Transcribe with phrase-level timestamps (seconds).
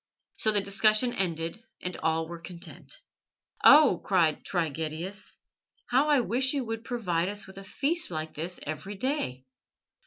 [0.37, 3.01] So the discussion ended, and all were content.
[3.63, 5.37] "Oh," cried Trigetius,
[5.91, 9.45] "how I wish you would provide us with a feast like this every day!"